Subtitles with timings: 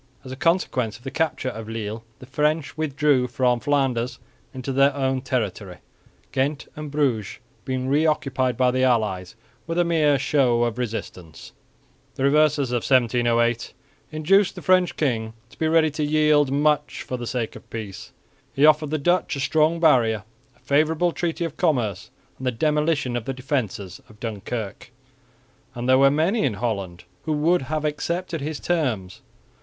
[0.23, 4.17] As a consequence of the capture of Lille, the French withdrew from Flanders
[4.51, 5.77] into their own territory,
[6.31, 9.35] Ghent and Bruges being re occupied by the allies
[9.67, 11.51] with a mere show of resistance.
[12.15, 13.73] The reverses of 1708
[14.11, 18.11] induced the French king to be ready to yield much for the sake of peace.
[18.55, 20.23] He offered the Dutch a strong barrier,
[20.55, 22.09] a favourable treaty of commerce
[22.39, 24.89] and the demolition of the defences of Dunkirk;
[25.75, 29.21] and there were many in Holland who would have accepted his terms.